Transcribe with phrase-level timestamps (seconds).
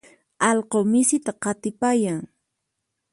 [0.49, 2.21] Allqu misita qatipayan.